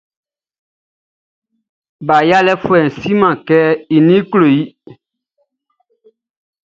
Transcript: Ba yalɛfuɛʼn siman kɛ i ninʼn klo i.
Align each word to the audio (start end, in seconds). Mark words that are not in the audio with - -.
Ba 2.07 2.17
yalɛfuɛʼn 2.29 2.87
siman 2.99 3.35
kɛ 3.47 3.59
i 3.95 3.97
ninʼn 4.07 4.27
klo 4.31 4.45
i. 4.61 4.63